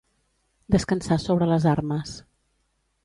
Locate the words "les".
1.53-1.67